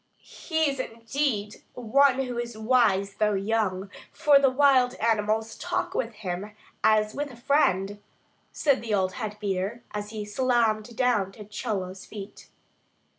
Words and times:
"He 0.23 0.67
is 0.67 0.79
indeed 0.79 1.57
one 1.75 2.23
who 2.23 2.39
is 2.39 2.57
wise 2.57 3.17
though 3.19 3.35
young; 3.35 3.91
for 4.11 4.39
the 4.39 4.49
wild 4.49 4.95
animals 4.95 5.55
talk 5.55 5.93
with 5.93 6.11
him 6.15 6.55
as 6.83 7.13
with 7.13 7.29
a 7.29 7.35
friend," 7.37 8.01
said 8.51 8.81
the 8.81 8.95
old 8.95 9.13
head 9.13 9.37
beater, 9.39 9.83
as 9.91 10.09
he 10.09 10.25
salaamed 10.25 10.95
down 10.95 11.31
to 11.33 11.45
Chola's 11.45 12.07
feet. 12.07 12.47